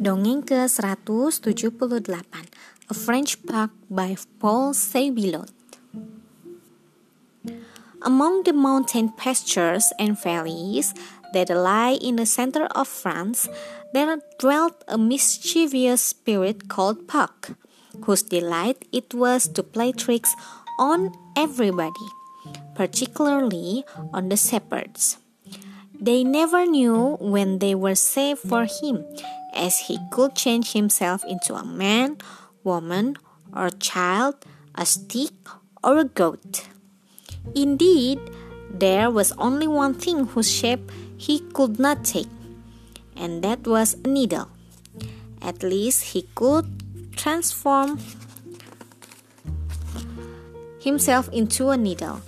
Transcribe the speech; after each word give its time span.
Dongeng 0.00 0.48
ke-178 0.48 2.08
A 2.88 2.94
French 2.96 3.36
Puck 3.44 3.68
by 3.92 4.16
Paul 4.40 4.72
Sébillot 4.72 5.52
Among 8.00 8.48
the 8.48 8.56
mountain 8.56 9.12
pastures 9.12 9.92
and 10.00 10.16
valleys 10.16 10.96
that 11.36 11.52
lie 11.52 12.00
in 12.00 12.16
the 12.16 12.24
center 12.24 12.64
of 12.72 12.88
France, 12.88 13.44
there 13.92 14.16
dwelt 14.40 14.80
a 14.88 14.96
mischievous 14.96 16.00
spirit 16.00 16.72
called 16.72 17.04
Puck, 17.04 17.60
whose 18.08 18.24
delight 18.24 18.88
it 18.96 19.12
was 19.12 19.52
to 19.52 19.60
play 19.60 19.92
tricks 19.92 20.32
on 20.80 21.12
everybody, 21.36 22.08
particularly 22.72 23.84
on 24.16 24.32
the 24.32 24.40
shepherds. 24.40 25.20
They 26.00 26.24
never 26.24 26.64
knew 26.64 27.20
when 27.20 27.58
they 27.58 27.74
were 27.74 27.94
safe 27.94 28.38
for 28.38 28.64
him, 28.64 29.04
as 29.52 29.84
he 29.84 29.98
could 30.10 30.34
change 30.34 30.72
himself 30.72 31.22
into 31.28 31.52
a 31.54 31.62
man, 31.62 32.16
woman, 32.64 33.16
or 33.52 33.68
child, 33.68 34.40
a 34.74 34.86
stick, 34.86 35.36
or 35.84 35.98
a 35.98 36.04
goat. 36.08 36.68
Indeed, 37.54 38.18
there 38.72 39.10
was 39.10 39.32
only 39.36 39.68
one 39.68 39.92
thing 39.92 40.24
whose 40.32 40.50
shape 40.50 40.90
he 41.18 41.40
could 41.52 41.78
not 41.78 42.02
take, 42.02 42.32
and 43.14 43.44
that 43.44 43.66
was 43.66 43.92
a 44.02 44.08
needle. 44.08 44.48
At 45.42 45.62
least 45.62 46.16
he 46.16 46.22
could 46.34 46.64
transform 47.14 48.00
himself 50.80 51.28
into 51.28 51.68
a 51.68 51.76
needle, 51.76 52.22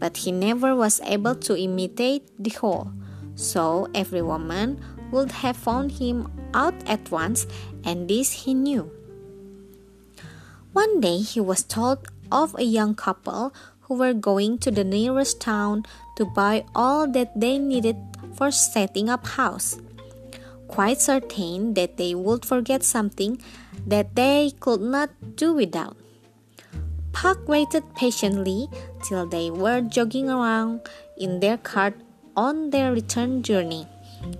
but 0.00 0.24
he 0.24 0.32
never 0.32 0.74
was 0.74 0.98
able 1.04 1.34
to 1.44 1.58
imitate 1.58 2.24
the 2.38 2.56
hole. 2.56 2.88
So 3.38 3.86
every 3.94 4.20
woman 4.20 4.82
would 5.14 5.30
have 5.30 5.56
found 5.56 6.02
him 6.02 6.26
out 6.52 6.74
at 6.90 7.06
once, 7.14 7.46
and 7.86 8.10
this 8.10 8.44
he 8.44 8.52
knew. 8.52 8.90
One 10.74 11.00
day 11.00 11.22
he 11.22 11.38
was 11.38 11.62
told 11.62 12.02
of 12.34 12.58
a 12.58 12.66
young 12.66 12.98
couple 12.98 13.54
who 13.86 13.94
were 13.94 14.12
going 14.12 14.58
to 14.58 14.74
the 14.74 14.82
nearest 14.82 15.40
town 15.40 15.86
to 16.18 16.26
buy 16.26 16.66
all 16.74 17.06
that 17.14 17.30
they 17.38 17.58
needed 17.58 17.96
for 18.34 18.50
setting 18.50 19.08
up 19.08 19.24
house. 19.38 19.78
Quite 20.66 21.00
certain 21.00 21.72
that 21.74 21.96
they 21.96 22.14
would 22.14 22.44
forget 22.44 22.82
something 22.82 23.40
that 23.86 24.16
they 24.18 24.50
could 24.58 24.82
not 24.82 25.10
do 25.36 25.54
without. 25.54 25.96
Puck 27.12 27.48
waited 27.48 27.82
patiently 27.94 28.68
till 29.06 29.26
they 29.26 29.48
were 29.48 29.80
jogging 29.80 30.28
around 30.28 30.82
in 31.16 31.40
their 31.40 31.56
cart 31.56 31.94
on 32.38 32.70
their 32.70 32.92
return 32.94 33.42
journey 33.42 33.84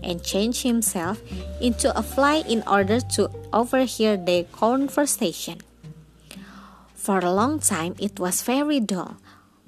and 0.06 0.22
changed 0.22 0.62
himself 0.62 1.18
into 1.60 1.90
a 1.98 2.02
fly 2.02 2.46
in 2.46 2.62
order 2.62 3.00
to 3.00 3.28
overhear 3.52 4.16
their 4.16 4.44
conversation. 4.44 5.58
For 6.94 7.18
a 7.18 7.32
long 7.32 7.58
time 7.58 7.96
it 7.98 8.20
was 8.20 8.42
very 8.46 8.78
dull, 8.78 9.16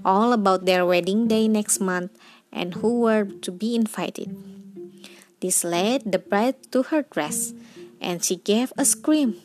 all 0.04 0.32
about 0.32 0.64
their 0.64 0.86
wedding 0.86 1.26
day 1.26 1.48
next 1.48 1.80
month 1.80 2.14
and 2.52 2.74
who 2.74 3.00
were 3.00 3.24
to 3.24 3.50
be 3.50 3.74
invited. 3.74 4.30
This 5.40 5.64
led 5.64 6.12
the 6.12 6.18
bride 6.18 6.70
to 6.70 6.82
her 6.94 7.02
dress, 7.02 7.54
and 8.00 8.22
she 8.22 8.36
gave 8.36 8.72
a 8.76 8.84
scream. 8.84 9.40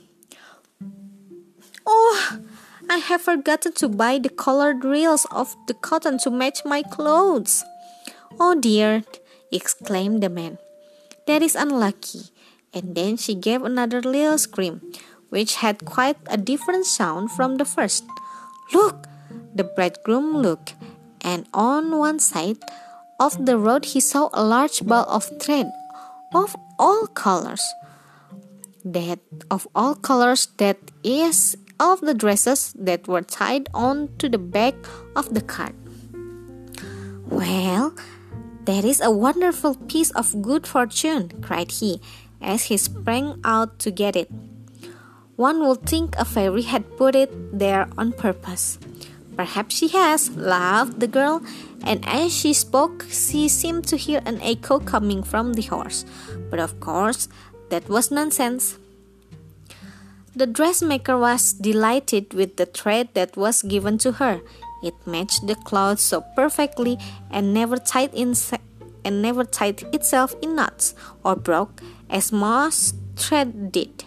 Oh, 1.87 2.39
I 2.89 2.97
have 2.97 3.21
forgotten 3.21 3.71
to 3.79 3.87
buy 3.87 4.19
the 4.19 4.29
colored 4.29 4.83
reels 4.83 5.25
of 5.31 5.55
the 5.67 5.73
cotton 5.73 6.17
to 6.19 6.29
match 6.29 6.65
my 6.65 6.83
clothes. 6.83 7.63
Oh 8.37 8.55
dear, 8.59 9.03
exclaimed 9.51 10.21
the 10.21 10.29
man. 10.29 10.57
That 11.27 11.41
is 11.41 11.55
unlucky. 11.55 12.31
And 12.73 12.95
then 12.95 13.15
she 13.15 13.33
gave 13.33 13.63
another 13.63 14.01
little 14.01 14.37
scream, 14.37 14.81
which 15.29 15.55
had 15.55 15.85
quite 15.85 16.17
a 16.27 16.37
different 16.37 16.85
sound 16.85 17.31
from 17.31 17.55
the 17.55 17.65
first. 17.65 18.03
Look! 18.73 19.07
The 19.55 19.63
bridegroom 19.63 20.37
looked, 20.37 20.75
and 21.21 21.47
on 21.53 21.97
one 21.97 22.19
side 22.19 22.59
of 23.19 23.45
the 23.45 23.57
road 23.57 23.85
he 23.85 24.01
saw 24.01 24.29
a 24.33 24.43
large 24.43 24.83
ball 24.83 25.05
of 25.07 25.31
thread 25.39 25.71
of 26.33 26.55
all 26.77 27.07
colors. 27.07 27.63
That 28.83 29.19
of 29.49 29.67
all 29.73 29.95
colors, 29.95 30.47
that 30.57 30.77
is, 31.03 31.55
of 31.79 32.01
the 32.01 32.13
dresses 32.13 32.73
that 32.77 33.07
were 33.07 33.21
tied 33.21 33.69
on 33.73 34.09
to 34.19 34.27
the 34.27 34.37
back 34.37 34.75
of 35.15 35.33
the 35.33 35.41
cart. 35.41 35.75
Well, 37.27 37.95
that 38.65 38.83
is 38.83 39.01
a 39.01 39.11
wonderful 39.11 39.75
piece 39.87 40.11
of 40.11 40.41
good 40.41 40.65
fortune, 40.67 41.31
cried 41.41 41.71
he, 41.71 42.01
as 42.41 42.65
he 42.65 42.77
sprang 42.77 43.39
out 43.43 43.79
to 43.79 43.91
get 43.91 44.15
it. 44.15 44.29
One 45.35 45.67
would 45.67 45.83
think 45.83 46.15
a 46.17 46.25
fairy 46.25 46.63
had 46.63 46.97
put 46.97 47.15
it 47.15 47.29
there 47.57 47.87
on 47.97 48.13
purpose. 48.13 48.79
Perhaps 49.35 49.75
she 49.75 49.89
has, 49.89 50.29
laughed 50.35 50.99
the 50.99 51.07
girl, 51.07 51.43
and 51.83 52.05
as 52.07 52.33
she 52.33 52.53
spoke, 52.53 53.05
she 53.09 53.49
seemed 53.49 53.85
to 53.87 53.97
hear 53.97 54.21
an 54.25 54.41
echo 54.41 54.79
coming 54.79 55.23
from 55.23 55.53
the 55.53 55.63
horse. 55.63 56.05
But 56.49 56.59
of 56.59 56.79
course, 56.79 57.27
that 57.69 57.89
was 57.89 58.11
nonsense. 58.11 58.77
The 60.35 60.47
dressmaker 60.47 61.17
was 61.17 61.53
delighted 61.53 62.33
with 62.33 62.55
the 62.55 62.65
thread 62.65 63.09
that 63.13 63.35
was 63.35 63.61
given 63.61 63.97
to 63.99 64.13
her. 64.13 64.41
It 64.85 64.93
matched 65.07 65.47
the 65.47 65.55
cloth 65.55 65.99
so 65.99 66.21
perfectly 66.37 66.99
and 67.31 67.55
never 67.55 67.77
tied 67.77 68.13
in 68.13 68.37
and 69.03 69.21
never 69.21 69.43
tied 69.43 69.81
itself 69.93 70.35
in 70.43 70.55
knots 70.55 70.93
or 71.23 71.35
broke 71.35 71.81
as 72.07 72.31
most 72.31 72.93
thread 73.15 73.71
did. 73.71 74.05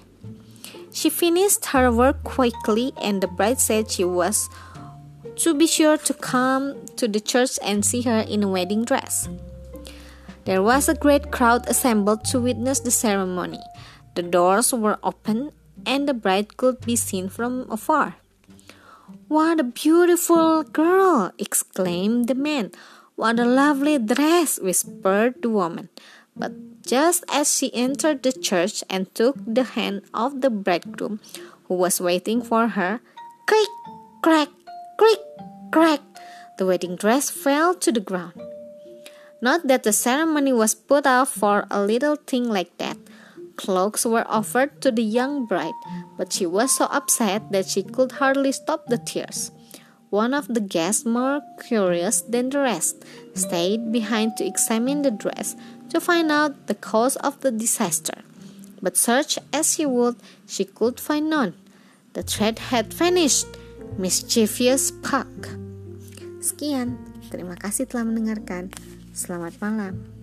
She 0.93 1.11
finished 1.11 1.67
her 1.75 1.91
work 1.91 2.23
quickly 2.23 2.93
and 3.03 3.21
the 3.21 3.27
bride 3.27 3.59
said 3.59 3.91
she 3.91 4.05
was 4.05 4.49
to 5.43 5.55
be 5.55 5.67
sure 5.67 5.99
to 5.99 6.15
come 6.15 6.87
to 6.95 7.09
the 7.09 7.21
church 7.21 7.59
and 7.63 7.85
see 7.85 8.03
her 8.03 8.21
in 8.21 8.45
a 8.45 8.49
wedding 8.49 8.85
dress. 8.85 9.29
There 10.45 10.63
was 10.63 10.89
a 10.89 10.95
great 10.95 11.31
crowd 11.31 11.69
assembled 11.69 12.25
to 12.31 12.41
witness 12.41 12.81
the 12.81 12.91
ceremony. 12.91 13.61
The 14.15 14.23
doors 14.23 14.73
were 14.73 14.99
open 15.03 15.51
and 15.85 16.09
the 16.09 16.15
bride 16.15 16.57
could 16.57 16.81
be 16.81 16.95
seen 16.95 17.29
from 17.29 17.67
afar. 17.71 18.17
What 19.29 19.61
a 19.61 19.65
beautiful 19.65 20.65
girl! 20.65 21.33
exclaimed 21.37 22.29
the 22.29 22.35
man. 22.35 22.73
What 23.15 23.39
a 23.39 23.45
lovely 23.45 23.99
dress! 23.99 24.59
whispered 24.59 25.43
the 25.43 25.51
woman. 25.51 25.91
But 26.35 26.81
just 26.81 27.25
as 27.29 27.55
she 27.55 27.69
entered 27.75 28.23
the 28.23 28.33
church 28.33 28.83
and 28.89 29.15
took 29.15 29.37
the 29.45 29.65
hand 29.77 30.09
of 30.15 30.41
the 30.41 30.49
bridegroom, 30.49 31.21
who 31.69 31.75
was 31.75 32.01
waiting 32.01 32.41
for 32.41 32.69
her, 32.69 33.01
click, 33.45 33.69
crack, 34.23 34.49
click, 34.97 35.21
crack, 35.73 36.01
the 36.57 36.65
wedding 36.65 36.97
dress 36.97 37.29
fell 37.29 37.75
to 37.75 37.93
the 37.93 38.01
ground. 38.01 38.41
Not 39.43 39.69
that 39.69 39.83
the 39.83 39.93
ceremony 39.93 40.55
was 40.55 40.75
put 40.75 41.07
off 41.07 41.29
for 41.29 41.67
a 41.71 41.85
little 41.85 42.17
thing 42.17 42.49
like 42.49 42.73
that. 42.79 42.97
Cloaks 43.59 44.07
were 44.07 44.25
offered 44.31 44.81
to 44.81 44.95
the 44.95 45.03
young 45.03 45.45
bride, 45.45 45.75
but 46.17 46.33
she 46.33 46.47
was 46.47 46.71
so 46.71 46.87
upset 46.95 47.51
that 47.51 47.67
she 47.67 47.83
could 47.83 48.23
hardly 48.23 48.53
stop 48.55 48.87
the 48.87 48.99
tears. 49.03 49.51
One 50.11 50.33
of 50.33 50.47
the 50.47 50.63
guests, 50.63 51.05
more 51.05 51.43
curious 51.61 52.23
than 52.23 52.49
the 52.49 52.61
rest, 52.61 53.05
stayed 53.35 53.93
behind 53.93 54.39
to 54.39 54.47
examine 54.47 55.03
the 55.03 55.11
dress 55.11 55.59
to 55.91 56.01
find 56.01 56.31
out 56.31 56.71
the 56.71 56.79
cause 56.79 57.17
of 57.17 57.41
the 57.41 57.51
disaster. 57.51 58.23
But 58.81 58.97
search 58.97 59.39
as 59.53 59.75
she 59.75 59.85
would, 59.85 60.17
she 60.47 60.65
could 60.65 61.01
find 61.01 61.29
none. 61.29 61.59
The 62.15 62.23
thread 62.23 62.73
had 62.73 62.95
vanished. 62.95 63.47
Mischievous 63.99 64.95
Puck. 65.03 65.51
Sekian, 66.39 66.95
terima 67.35 67.59
kasih 67.59 67.91
telah 67.91 68.07
mendengarkan. 68.07 68.71
Selamat 69.11 69.59
malam. 69.59 70.18